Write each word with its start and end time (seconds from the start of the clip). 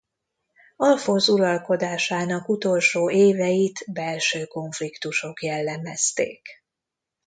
Alfonz 0.77 1.29
uralkodásának 1.29 2.49
utolsó 2.49 3.09
éveit 3.11 3.83
belső 3.91 4.45
konfliktusok 4.45 5.41
jellemezték. 5.43 6.47